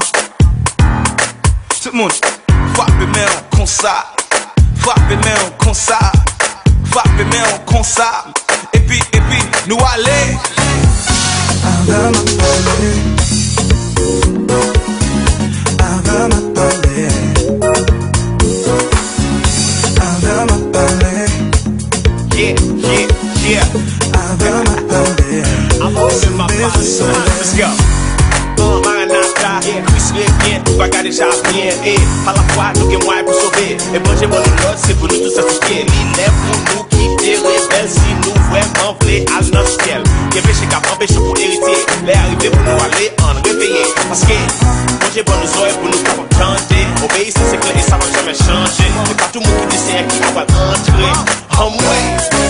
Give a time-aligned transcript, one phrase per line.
[0.00, 2.12] Tout le monde,
[2.74, 4.06] frappe main comme ça.
[4.76, 5.98] Frappe main comme ça.
[6.90, 8.24] Frappe main comme ça.
[8.72, 10.38] Et puis, et puis, nous aller.
[11.62, 12.94] Ava ma parler.
[15.78, 17.08] Ava ma parler.
[20.00, 21.26] Ava ma parler.
[22.34, 23.08] Yeah, yeah,
[23.44, 23.64] yeah.
[24.14, 25.42] Ava ma parler.
[25.82, 26.86] I'm holding my Beijo body.
[26.86, 27.24] soleil.
[27.26, 27.91] Let's go.
[30.82, 35.30] agade já vinha E fala quatro que moai pro sober E banje bolingot se bonito
[35.30, 36.26] sa suske Li ne
[36.72, 41.14] pou ki te rebel Si nou vwe manvle al nan skel Keve che kapan peche
[41.14, 41.74] pou erite
[42.06, 44.38] Le arrive pou nou ale an reveye Paske
[45.00, 48.38] banje bon nou zoe pou nou kapan chante Obeye se sekle e sa va jamen
[48.44, 51.12] chanje E patou mou ki dese ki kapan antre
[51.62, 52.41] Amwe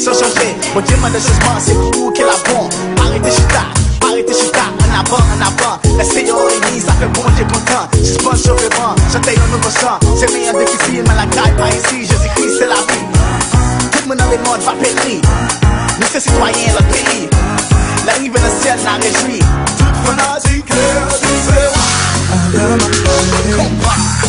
[0.00, 2.68] sans changer Bon Dieu m'a de c'est pour qui la bon.
[3.04, 3.64] Arrêtez chita,
[4.02, 8.30] arrêtez chita En avant, en avant, laissez yo l'église Ça fait bon Dieu content, suspend
[8.30, 12.68] chauffement Chantez un nouveau chant, c'est meilleur difficile Mais la graille pas ici, Jésus-Christ c'est
[12.68, 13.06] la vie.
[13.92, 15.20] Tout le monde dans le monde va périr.
[16.00, 17.28] Nous c'est citoyens le pays.
[18.06, 19.38] L'arrivée le ciel n'a réjoui.
[19.76, 21.70] Toute fanatique, clair, disait
[23.60, 24.19] Ava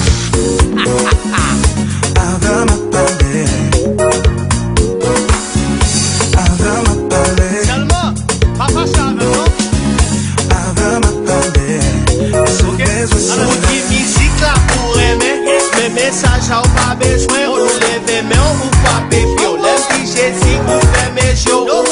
[19.10, 19.52] pape you.
[19.62, 21.84] lèm ki jesi pou fè mè chou Ou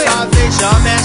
[0.57, 0.99] sa vè